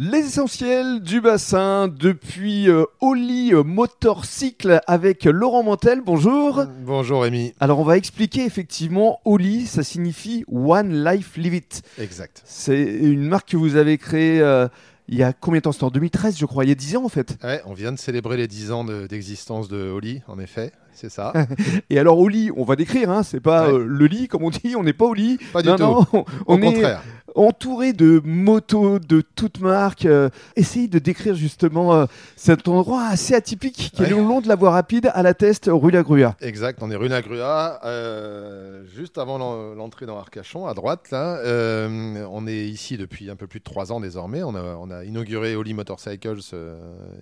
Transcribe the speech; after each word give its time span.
Les 0.00 0.18
essentiels 0.18 1.00
du 1.00 1.20
bassin 1.20 1.88
depuis 1.88 2.70
euh, 2.70 2.84
Oli 3.00 3.52
euh, 3.52 3.64
Motorcycle 3.64 4.80
avec 4.86 5.24
Laurent 5.24 5.64
Mantel. 5.64 6.02
Bonjour. 6.06 6.66
Bonjour 6.84 7.22
Rémi. 7.22 7.52
Alors 7.58 7.80
on 7.80 7.82
va 7.82 7.96
expliquer 7.96 8.44
effectivement 8.44 9.18
Oli, 9.24 9.66
ça 9.66 9.82
signifie 9.82 10.44
One 10.46 11.02
Life 11.02 11.36
Live 11.36 11.54
It. 11.54 11.82
Exact. 11.98 12.42
C'est 12.44 12.80
une 12.80 13.26
marque 13.26 13.48
que 13.48 13.56
vous 13.56 13.74
avez 13.74 13.98
créée 13.98 14.40
euh, 14.40 14.68
il 15.08 15.18
y 15.18 15.24
a 15.24 15.32
combien 15.32 15.58
de 15.58 15.62
temps? 15.64 15.72
C'était 15.72 15.82
en 15.82 15.90
2013 15.90 16.38
je 16.38 16.46
crois, 16.46 16.64
il 16.64 16.68
y 16.68 16.72
a 16.72 16.76
10 16.76 16.98
ans 16.98 17.04
en 17.04 17.08
fait. 17.08 17.36
Ouais, 17.42 17.60
on 17.66 17.74
vient 17.74 17.90
de 17.90 17.98
célébrer 17.98 18.36
les 18.36 18.46
10 18.46 18.70
ans 18.70 18.84
d'existence 18.84 19.68
de, 19.68 19.90
Oli 19.90 20.22
en 20.28 20.38
effet. 20.38 20.70
C'est 20.92 21.10
ça. 21.10 21.32
Et 21.90 21.98
alors 21.98 22.28
lit, 22.28 22.52
on 22.56 22.62
va 22.62 22.76
décrire, 22.76 23.10
hein, 23.10 23.24
c'est 23.24 23.40
pas 23.40 23.68
euh, 23.68 23.84
le 23.84 24.06
lit 24.06 24.28
comme 24.28 24.44
on 24.44 24.50
dit, 24.50 24.76
on 24.76 24.84
n'est 24.84 24.92
pas 24.92 25.06
au 25.06 25.14
lit. 25.14 25.38
Pas 25.52 25.62
du 25.62 25.70
tout. 25.70 25.76
Non, 25.76 26.06
on 26.12 26.24
au 26.46 26.58
contraire 26.58 27.02
entouré 27.34 27.92
de 27.92 28.20
motos 28.24 28.98
de 28.98 29.20
toutes 29.20 29.60
marques. 29.60 30.06
Euh, 30.06 30.30
essayez 30.56 30.88
de 30.88 30.98
décrire 30.98 31.34
justement 31.34 31.94
euh, 31.94 32.06
cet 32.36 32.68
endroit 32.68 33.04
assez 33.04 33.34
atypique 33.34 33.92
qui 33.94 34.02
est 34.02 34.10
le 34.10 34.16
long 34.16 34.40
de 34.40 34.48
la 34.48 34.56
voie 34.56 34.70
rapide 34.70 35.10
à 35.14 35.22
la 35.22 35.34
Teste, 35.34 35.70
rue 35.72 35.90
La 35.90 36.02
Grua. 36.02 36.36
Exact, 36.40 36.78
on 36.82 36.90
est 36.90 36.96
rue 36.96 37.08
La 37.08 37.22
Grua, 37.22 37.80
euh, 37.84 38.84
juste 38.94 39.18
avant 39.18 39.38
l'entrée 39.74 40.06
dans 40.06 40.18
Arcachon, 40.18 40.66
à 40.66 40.74
droite. 40.74 41.10
Là, 41.10 41.40
on 42.30 42.46
est 42.46 42.66
ici 42.66 42.96
depuis 42.96 43.30
un 43.30 43.36
peu 43.36 43.46
plus 43.46 43.60
de 43.60 43.64
trois 43.64 43.92
ans 43.92 44.00
désormais. 44.00 44.42
On 44.42 44.54
a, 44.54 45.04
inauguré 45.04 45.56
Oli 45.56 45.74
Motorcycles 45.74 46.40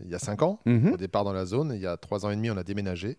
il 0.05 0.11
y 0.11 0.15
a 0.15 0.19
cinq 0.19 0.43
ans, 0.43 0.61
mhm. 0.67 0.95
au 0.95 0.97
départ 0.97 1.25
dans 1.25 1.33
la 1.33 1.47
zone. 1.47 1.73
Il 1.75 1.81
y 1.81 1.87
a 1.87 1.97
trois 1.97 2.25
ans 2.25 2.31
et 2.31 2.37
demi, 2.37 2.51
on 2.51 2.57
a 2.57 2.63
déménagé. 2.63 3.17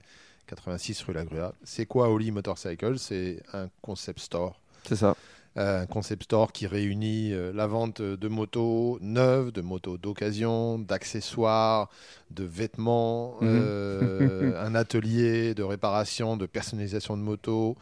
86 0.48 1.04
rue 1.04 1.13
La 1.13 1.26
Grua. 1.26 1.54
C'est 1.63 1.85
quoi 1.85 2.09
Oli 2.09 2.31
Motorcycles? 2.31 2.98
C'est 2.98 3.43
un 3.54 3.67
concept 3.81 4.20
store. 4.20 4.59
C'est 4.88 4.95
ça. 4.95 5.15
Euh, 5.57 5.81
un 5.81 5.85
concept 5.88 6.23
store 6.23 6.52
qui 6.52 6.67
réunit 6.67 7.34
euh, 7.34 7.52
la 7.52 7.65
vente 7.65 8.02
de 8.02 8.27
motos 8.27 8.99
neuves, 9.02 9.52
de 9.52 9.61
motos 9.61 9.98
d'occasion, 9.98 10.77
d'accessoires, 10.77 11.89
de 12.29 12.43
vêtements, 12.43 13.37
mhm. 13.41 13.48
euh, 13.48 14.54
un 14.63 14.76
atelier 14.76 15.55
de 15.55 15.63
réparation, 15.63 16.37
de 16.37 16.45
personnalisation 16.45 17.17
de 17.17 17.23
motos, 17.23 17.76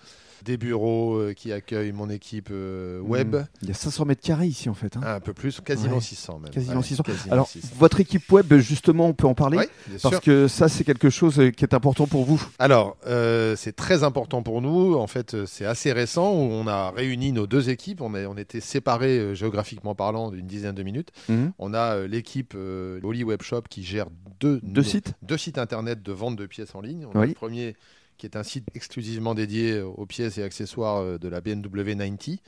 des 0.43 0.57
bureaux 0.57 1.15
euh, 1.15 1.33
qui 1.33 1.51
accueillent 1.51 1.91
mon 1.91 2.09
équipe 2.09 2.49
euh, 2.51 3.01
hmm. 3.01 3.09
web. 3.09 3.35
Il 3.61 3.67
y 3.67 3.71
a 3.71 3.73
500 3.73 4.05
mètres 4.05 4.21
carrés 4.21 4.47
ici 4.47 4.69
en 4.69 4.73
fait. 4.73 4.97
Hein. 4.97 5.01
Un 5.03 5.19
peu 5.19 5.33
plus, 5.33 5.61
quasiment 5.61 5.99
600 5.99 6.39
même. 6.39 6.51
Quasiment 6.51 6.81
600. 6.81 7.03
Alors, 7.31 7.49
votre 7.77 7.99
équipe 7.99 8.31
web, 8.31 8.53
justement, 8.55 9.07
on 9.07 9.13
peut 9.13 9.27
en 9.27 9.35
parler 9.35 9.59
Parce 10.01 10.19
que 10.19 10.47
ça, 10.47 10.69
c'est 10.69 10.83
quelque 10.83 11.09
chose 11.09 11.39
euh, 11.39 11.51
qui 11.51 11.63
est 11.63 11.73
important 11.73 12.07
pour 12.07 12.25
vous. 12.25 12.41
Alors, 12.59 12.97
c'est 13.55 13.75
très 13.75 14.03
important 14.03 14.43
pour 14.43 14.61
nous. 14.61 14.95
En 14.95 15.07
fait, 15.07 15.45
c'est 15.45 15.65
assez 15.65 15.91
récent 15.91 16.31
où 16.31 16.51
on 16.51 16.67
a 16.67 16.91
réuni 16.91 17.31
nos 17.31 17.47
deux 17.47 17.69
équipes. 17.69 18.01
On, 18.01 18.13
a, 18.13 18.25
on 18.25 18.37
était 18.37 18.59
séparés 18.59 19.35
géographiquement 19.35 19.95
parlant 19.95 20.31
d'une 20.31 20.47
dizaine 20.47 20.75
de 20.75 20.83
minutes. 20.83 21.11
Mhm. 21.29 21.51
On 21.59 21.73
a 21.73 22.07
l'équipe 22.07 22.55
Oli 23.03 23.23
Webshop 23.23 23.63
qui 23.69 23.83
gère 23.83 24.07
deux, 24.39 24.59
deux 24.63 24.83
sites 24.83 25.13
deux 25.21 25.37
sites 25.37 25.57
internet 25.57 26.03
de 26.03 26.11
vente 26.11 26.35
de 26.35 26.45
pièces 26.45 26.75
en 26.75 26.81
ligne. 26.81 27.05
On 27.13 27.19
a 27.19 27.25
le 27.25 27.33
premier 27.33 27.75
qui 28.17 28.25
est 28.25 28.35
un 28.35 28.43
site 28.43 28.67
exclusivement 28.73 29.35
dédié 29.35 29.81
aux 29.81 30.05
pièces 30.05 30.37
et 30.37 30.43
accessoires 30.43 31.01
euh, 31.01 31.17
de 31.17 31.27
la 31.27 31.41
BMW 31.41 31.95
90. 31.95 32.39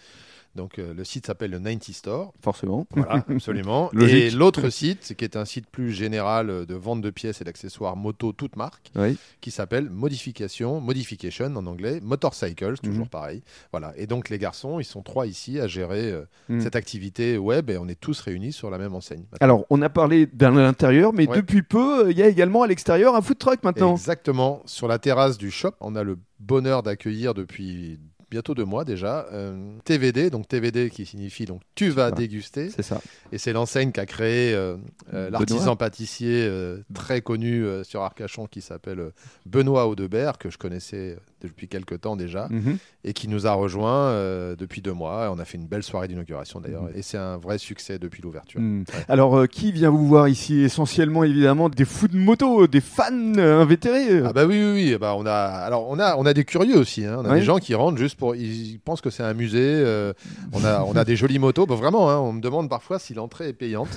Donc 0.57 0.79
euh, 0.79 0.93
le 0.93 1.03
site 1.05 1.27
s'appelle 1.27 1.51
le 1.51 1.59
90 1.59 1.93
Store. 1.93 2.33
Forcément. 2.41 2.85
Voilà, 2.91 3.23
absolument. 3.29 3.89
et 4.01 4.29
l'autre 4.31 4.69
site, 4.69 5.13
qui 5.15 5.23
est 5.23 5.37
un 5.37 5.45
site 5.45 5.67
plus 5.69 5.93
général 5.93 6.49
euh, 6.49 6.65
de 6.65 6.75
vente 6.75 7.01
de 7.01 7.09
pièces 7.09 7.39
et 7.39 7.45
d'accessoires 7.45 7.95
moto 7.95 8.33
toute 8.33 8.57
marque, 8.57 8.91
qui 9.39 9.51
s'appelle 9.51 9.89
Modification, 9.89 10.81
Modification 10.81 11.55
en 11.55 11.65
anglais, 11.67 12.01
Motorcycles, 12.03 12.79
toujours 12.79 13.05
mhm. 13.05 13.09
pareil. 13.09 13.43
Voilà. 13.71 13.93
Et 13.95 14.07
donc 14.07 14.29
les 14.29 14.39
garçons, 14.39 14.79
ils 14.79 14.85
sont 14.85 15.03
trois 15.03 15.27
ici 15.27 15.59
à 15.59 15.67
gérer 15.67 16.13
mhm. 16.49 16.59
cette 16.61 16.75
activité 16.75 17.37
web 17.37 17.69
et 17.69 17.77
on 17.77 17.87
est 17.87 17.99
tous 17.99 18.19
réunis 18.19 18.51
sur 18.51 18.69
la 18.71 18.79
même 18.79 18.95
enseigne. 18.95 19.25
Alors 19.39 19.65
on 19.69 19.81
a 19.81 19.89
parlé 19.89 20.25
d'un 20.25 20.51
l'intérieur, 20.51 21.13
mais 21.13 21.27
depuis 21.27 21.61
peu, 21.61 22.09
il 22.09 22.17
y 22.17 22.23
a 22.23 22.27
également 22.27 22.63
à 22.63 22.67
l'extérieur 22.67 23.15
un 23.15 23.21
food 23.21 23.37
truck 23.37 23.63
maintenant. 23.63 23.93
Exactement. 23.93 24.63
Sur 24.65 24.87
la 24.87 24.97
terrasse 24.97 25.37
du 25.37 25.51
shop, 25.51 25.73
on 25.79 25.95
a 25.95 26.03
le 26.03 26.17
bonheur 26.39 26.81
d'accueillir 26.81 27.35
depuis 27.35 27.99
bientôt 28.29 28.53
deux 28.53 28.65
mois 28.65 28.85
déjà. 28.85 29.27
Euh, 29.31 29.77
TVD, 29.85 30.29
donc 30.29 30.47
TVD 30.47 30.89
qui 30.89 31.05
signifie 31.05 31.45
donc 31.45 31.61
tu 31.75 31.89
vas 31.89 32.11
déguster. 32.11 32.69
C'est 32.69 32.83
ça. 32.83 33.01
Et 33.31 33.37
c'est 33.37 33.53
l'enseigne 33.53 33.91
qu'a 33.91 34.05
créé 34.05 34.53
euh, 34.53 34.77
euh, 35.13 35.29
l'artisan 35.29 35.75
pâtissier 35.75 36.49
très 36.93 37.21
connu 37.21 37.65
sur 37.83 38.01
Arcachon 38.01 38.47
qui 38.47 38.61
s'appelle 38.61 39.11
Benoît 39.45 39.87
Audebert, 39.87 40.37
que 40.37 40.49
je 40.49 40.57
connaissais 40.57 41.17
depuis 41.41 41.67
quelques 41.67 42.01
temps 42.01 42.15
déjà, 42.15 42.47
mhm. 42.49 42.77
et 43.03 43.13
qui 43.13 43.27
nous 43.27 43.47
a 43.47 43.53
rejoint 43.53 44.11
depuis 44.55 44.81
deux 44.81 44.93
mois. 44.93 45.31
On 45.33 45.39
a 45.39 45.45
fait 45.45 45.57
une 45.57 45.67
belle 45.67 45.83
soirée 45.83 46.07
d'inauguration 46.07 46.59
d'ailleurs, 46.59 46.83
mhm. 46.83 46.91
et 46.95 47.01
c'est 47.01 47.17
un 47.17 47.37
vrai 47.37 47.57
succès 47.57 47.99
depuis 47.99 48.21
l'ouverture. 48.21 48.59
Mhm. 48.59 48.85
Alors, 49.07 49.47
qui 49.47 49.71
vient 49.71 49.89
vous 49.89 50.07
voir 50.07 50.27
ici? 50.27 50.61
Essentiellement, 50.61 51.23
évidemment, 51.23 51.69
des 51.69 51.85
fous 51.85 52.07
de 52.07 52.17
moto, 52.17 52.67
des 52.67 52.81
fans 52.81 53.37
invétérés. 53.37 54.21
Ah 54.25 54.33
bah 54.33 54.45
oui, 54.45 54.61
oui, 54.61 54.73
oui. 54.73 54.97
Bah 54.99 55.13
on 55.17 55.25
a, 55.25 55.31
alors 55.31 55.87
on 55.89 55.99
a, 55.99 56.15
on 56.17 56.25
a 56.25 56.33
des 56.33 56.43
curieux 56.43 56.77
aussi. 56.77 57.05
Hein. 57.05 57.17
On 57.19 57.25
a 57.25 57.35
des 57.35 57.43
gens 57.43 57.57
qui 57.57 57.75
rentrent 57.75 57.97
juste 57.97 58.17
ils 58.35 58.79
pensent 58.79 59.01
que 59.01 59.09
c'est 59.09 59.23
un 59.23 59.33
musée. 59.33 59.59
Euh, 59.61 60.13
on, 60.53 60.63
a, 60.63 60.83
on 60.83 60.95
a 60.95 61.05
des 61.05 61.15
jolies 61.15 61.39
motos. 61.39 61.65
Bah, 61.65 61.75
vraiment, 61.75 62.09
hein, 62.09 62.17
on 62.17 62.33
me 62.33 62.41
demande 62.41 62.69
parfois 62.69 62.99
si 62.99 63.13
l'entrée 63.13 63.49
est 63.49 63.53
payante. 63.53 63.89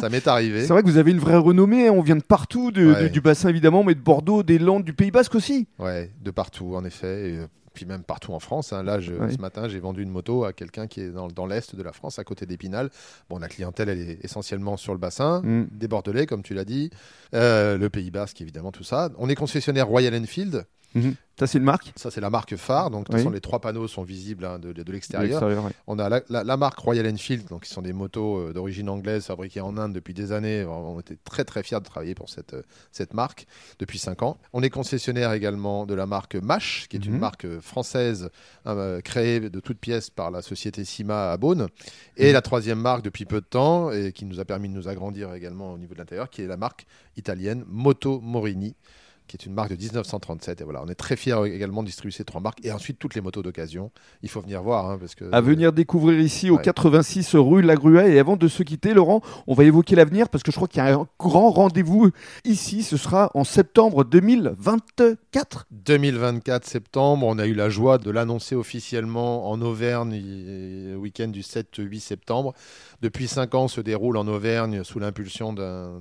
ça 0.00 0.08
m'est 0.08 0.26
arrivé. 0.26 0.60
C'est 0.66 0.72
vrai 0.72 0.82
que 0.82 0.88
vous 0.88 0.98
avez 0.98 1.10
une 1.10 1.18
vraie 1.18 1.36
renommée. 1.36 1.90
On 1.90 2.02
vient 2.02 2.16
de 2.16 2.22
partout, 2.22 2.70
du 2.70 3.20
bassin 3.20 3.48
évidemment, 3.48 3.84
mais 3.84 3.94
de 3.94 4.00
Bordeaux, 4.00 4.42
des 4.42 4.58
Landes, 4.58 4.84
du 4.84 4.92
Pays 4.92 5.10
Basque 5.10 5.34
aussi. 5.34 5.66
Ouais, 5.78 6.10
de 6.22 6.30
partout 6.30 6.69
en 6.76 6.84
effet. 6.84 7.30
Et 7.30 7.40
puis 7.72 7.86
même 7.86 8.02
partout 8.02 8.32
en 8.32 8.40
France. 8.40 8.72
Hein. 8.72 8.82
Là, 8.82 9.00
ce 9.00 9.40
matin, 9.40 9.68
j'ai 9.68 9.78
vendu 9.78 10.02
une 10.02 10.10
moto 10.10 10.44
à 10.44 10.52
quelqu'un 10.52 10.86
qui 10.86 11.00
est 11.00 11.10
dans, 11.10 11.28
dans 11.28 11.46
l'est 11.46 11.74
de 11.76 11.82
la 11.82 11.92
France, 11.92 12.18
à 12.18 12.24
côté 12.24 12.46
d'Épinal. 12.46 12.90
Bon, 13.28 13.38
la 13.38 13.48
clientèle, 13.48 13.88
elle 13.88 14.00
est 14.00 14.24
essentiellement 14.24 14.76
sur 14.76 14.92
le 14.92 14.98
bassin, 14.98 15.40
mm. 15.42 15.68
des 15.70 15.88
Bordelais, 15.88 16.26
comme 16.26 16.42
tu 16.42 16.54
l'as 16.54 16.64
dit, 16.64 16.90
euh, 17.34 17.78
le 17.78 17.88
Pays 17.88 18.10
Basque, 18.10 18.40
évidemment, 18.40 18.72
tout 18.72 18.84
ça. 18.84 19.10
On 19.18 19.28
est 19.28 19.34
concessionnaire 19.34 19.86
Royal 19.86 20.14
Enfield. 20.14 20.66
Mhm. 20.94 21.14
Ça, 21.40 21.46
c'est 21.46 21.56
une 21.56 21.64
marque? 21.64 21.90
Ça, 21.96 22.10
c'est 22.10 22.20
la 22.20 22.28
marque 22.28 22.54
phare. 22.56 22.90
Donc, 22.90 23.08
les 23.08 23.40
trois 23.40 23.60
panneaux 23.60 23.88
sont 23.88 24.02
visibles 24.02 24.44
hein, 24.44 24.58
de, 24.58 24.74
de, 24.74 24.92
l'extérieur. 24.92 25.42
On 25.86 25.98
a 25.98 26.20
la, 26.28 26.56
marque 26.58 26.78
Royal 26.80 27.06
Enfield, 27.06 27.48
donc, 27.48 27.62
qui 27.62 27.70
sont 27.70 27.80
des 27.80 27.94
motos 27.94 28.36
euh, 28.36 28.52
d'origine 28.52 28.90
anglaise 28.90 29.24
fabriquées 29.24 29.62
en 29.62 29.78
Inde 29.78 29.94
depuis 29.94 30.12
des 30.12 30.32
années. 30.32 30.66
On 30.66 31.00
était 31.00 31.16
très, 31.24 31.44
très 31.44 31.62
fiers 31.62 31.78
de 31.78 31.84
travailler 31.84 32.14
pour 32.14 32.28
cette, 32.28 32.52
euh, 32.52 32.62
cette 32.92 33.14
marque 33.14 33.46
depuis 33.78 33.98
cinq 33.98 34.22
ans. 34.22 34.36
On 34.52 34.62
est 34.62 34.68
concessionnaire 34.68 35.32
également 35.32 35.86
de 35.86 35.94
la 35.94 36.04
marque 36.04 36.34
Mash, 36.34 36.88
qui 36.90 36.98
est 36.98 37.06
une 37.06 37.14
mhm. 37.14 37.20
marque 37.20 37.60
française 37.60 38.28
euh, 38.66 39.00
créée 39.00 39.40
de 39.40 39.60
toutes 39.60 39.78
pièces 39.78 40.10
par 40.10 40.30
la 40.30 40.42
société 40.42 40.84
Sima 40.84 41.32
à 41.32 41.38
Beaune. 41.38 41.68
Et 42.18 42.26
mhm. 42.26 42.32
la 42.34 42.42
troisième 42.42 42.80
marque 42.80 43.02
depuis 43.02 43.24
peu 43.24 43.40
de 43.40 43.46
temps, 43.46 43.90
et 43.92 44.12
qui 44.12 44.26
nous 44.26 44.40
a 44.40 44.44
permis 44.44 44.68
de 44.68 44.74
nous 44.74 44.88
agrandir 44.88 45.32
également 45.32 45.72
au 45.72 45.78
niveau 45.78 45.94
de 45.94 46.00
l'intérieur, 46.00 46.28
qui 46.28 46.42
est 46.42 46.46
la 46.46 46.58
marque 46.58 46.84
italienne 47.16 47.64
Moto 47.66 48.20
Morini 48.20 48.76
qui 49.30 49.36
est 49.36 49.46
une 49.46 49.54
marque 49.54 49.70
de 49.70 49.76
1937. 49.76 50.60
Et 50.60 50.64
voilà, 50.64 50.82
on 50.84 50.88
est 50.88 50.94
très 50.96 51.14
fiers 51.14 51.36
également 51.46 51.82
de 51.82 51.86
distribuer 51.86 52.12
ces 52.12 52.24
trois 52.24 52.40
marques. 52.40 52.58
Et 52.64 52.72
ensuite, 52.72 52.98
toutes 52.98 53.14
les 53.14 53.20
motos 53.20 53.42
d'occasion. 53.42 53.92
Il 54.22 54.28
faut 54.28 54.40
venir 54.40 54.60
voir. 54.60 54.90
Hein, 54.90 54.98
parce 54.98 55.14
que, 55.14 55.24
à 55.30 55.40
venir 55.40 55.72
découvrir 55.72 56.18
ici 56.18 56.50
au 56.50 56.58
86 56.58 57.36
rue 57.36 57.62
La 57.62 57.76
Grua. 57.76 58.08
Et 58.08 58.18
avant 58.18 58.36
de 58.36 58.48
se 58.48 58.62
quitter, 58.64 58.92
Laurent, 58.92 59.22
on 59.46 59.54
va 59.54 59.64
évoquer 59.64 59.94
l'avenir 59.94 60.28
parce 60.28 60.42
que 60.42 60.50
je 60.50 60.56
crois 60.56 60.66
qu'il 60.66 60.82
y 60.82 60.86
a 60.86 60.98
un 60.98 61.06
grand 61.18 61.50
rendez-vous 61.50 62.10
ici. 62.44 62.82
Ce 62.82 62.96
sera 62.96 63.30
en 63.34 63.44
septembre 63.44 64.04
2024. 64.04 65.66
2024, 65.70 66.66
septembre. 66.66 67.26
On 67.26 67.38
a 67.38 67.46
eu 67.46 67.54
la 67.54 67.68
joie 67.68 67.98
de 67.98 68.10
l'annoncer 68.10 68.56
officiellement 68.56 69.48
en 69.48 69.60
Auvergne, 69.62 70.10
le 70.10 70.96
week-end 70.96 71.28
du 71.28 71.42
7-8 71.42 72.00
septembre. 72.00 72.52
Depuis 73.00 73.28
cinq 73.28 73.54
ans, 73.54 73.68
se 73.68 73.80
déroule 73.80 74.16
en 74.16 74.26
Auvergne 74.26 74.82
sous 74.82 74.98
l'impulsion 74.98 75.52
d'un 75.52 75.92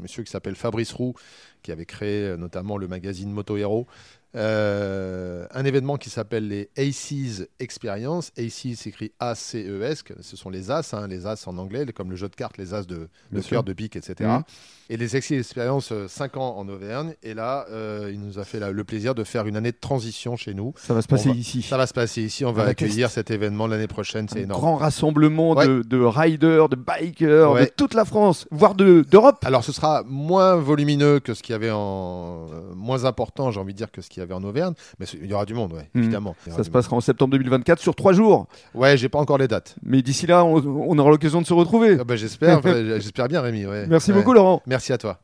monsieur 0.00 0.24
qui 0.24 0.32
s'appelle 0.32 0.56
Fabrice 0.56 0.92
Roux, 0.92 1.14
qui 1.62 1.72
avait 1.72 1.86
créé 1.86 2.24
euh, 2.24 2.36
notamment 2.36 2.76
le 2.76 2.88
magazine 2.88 3.30
Moto 3.30 3.56
Hero 3.56 3.86
euh, 4.34 5.46
un 5.50 5.64
événement 5.64 5.96
qui 5.96 6.08
s'appelle 6.08 6.48
les 6.48 6.70
ACES 6.76 7.48
Experience. 7.60 8.32
ACES 8.38 8.76
s'écrit 8.76 9.12
A-C-E-S, 9.20 10.04
ce 10.20 10.36
sont 10.36 10.48
les 10.48 10.70
As, 10.70 10.94
hein, 10.94 11.06
les 11.06 11.26
As 11.26 11.46
en 11.46 11.58
anglais, 11.58 11.84
comme 11.94 12.10
le 12.10 12.16
jeu 12.16 12.28
de 12.28 12.34
cartes, 12.34 12.56
les 12.56 12.72
As 12.72 12.86
de, 12.86 13.08
de 13.30 13.40
cœur, 13.40 13.62
de 13.62 13.72
pique, 13.72 13.96
etc. 13.96 14.30
Mhm. 14.30 14.42
Et 14.88 14.96
les 14.96 15.16
ACES 15.16 15.32
Experience, 15.32 15.92
5 16.08 16.36
euh, 16.36 16.40
ans 16.40 16.56
en 16.56 16.68
Auvergne. 16.68 17.14
Et 17.22 17.34
là, 17.34 17.66
euh, 17.70 18.10
il 18.12 18.20
nous 18.20 18.38
a 18.38 18.44
fait 18.44 18.60
le 18.60 18.84
plaisir 18.84 19.14
de 19.14 19.24
faire 19.24 19.46
une 19.46 19.56
année 19.56 19.72
de 19.72 19.78
transition 19.78 20.36
chez 20.36 20.54
nous. 20.54 20.72
Ça 20.76 20.94
va 20.94 21.02
se 21.02 21.08
passer 21.08 21.30
ici. 21.30 21.62
Ça 21.62 21.76
va 21.76 21.86
se 21.86 21.94
passer 21.94 22.22
ici. 22.22 22.44
On 22.44 22.52
va 22.52 22.64
accueillir 22.64 23.10
cet 23.10 23.30
événement 23.30 23.66
l'année 23.66 23.86
prochaine. 23.86 24.28
C'est 24.28 24.42
énorme. 24.42 24.60
Grand 24.60 24.76
rassemblement 24.76 25.54
de, 25.54 25.82
de, 25.82 25.98
riders, 25.98 26.68
de 26.68 26.76
bikers 26.76 27.54
de 27.54 27.70
toute 27.76 27.94
la 27.94 28.04
France, 28.04 28.46
voire 28.50 28.74
d'Europe. 28.74 29.44
Alors, 29.44 29.64
ce 29.64 29.72
sera 29.72 30.02
moins 30.06 30.56
volumineux 30.56 31.20
que 31.20 31.34
ce 31.34 31.42
qu'il 31.42 31.52
y 31.52 31.56
avait 31.56 31.70
en. 31.70 32.48
moins 32.74 33.04
important, 33.04 33.50
j'ai 33.50 33.60
envie 33.60 33.72
de 33.72 33.78
dire, 33.78 33.90
que 33.90 34.00
ce 34.00 34.08
qu'il 34.08 34.20
y 34.20 34.21
avait 34.22 34.34
en 34.34 34.42
Auvergne, 34.44 34.74
mais 34.98 35.06
il 35.20 35.26
y 35.26 35.34
aura 35.34 35.44
du 35.44 35.54
monde, 35.54 35.72
ouais, 35.72 35.88
hmm. 35.94 35.98
évidemment. 35.98 36.36
Ça 36.48 36.64
se 36.64 36.70
passera 36.70 36.96
en 36.96 37.00
septembre 37.00 37.32
2024 37.32 37.80
sur 37.80 37.94
trois 37.94 38.12
jours. 38.12 38.46
Ouais, 38.74 38.96
j'ai 38.96 39.08
pas 39.08 39.18
encore 39.18 39.38
les 39.38 39.48
dates. 39.48 39.76
Mais 39.82 40.02
d'ici 40.02 40.26
là, 40.26 40.44
on, 40.44 40.98
aura 40.98 41.10
l'occasion 41.10 41.40
de 41.40 41.46
se 41.46 41.54
retrouver. 41.54 41.98
Ah 42.00 42.04
bah, 42.04 42.16
j'espère, 42.16 42.60
j'espère 43.00 43.28
bien, 43.28 43.40
Rémi. 43.40 43.64
Merci 43.88 44.12
beaucoup, 44.12 44.32
Laurent. 44.32 44.62
Merci 44.66 44.92
à 44.92 44.98
toi. 44.98 45.18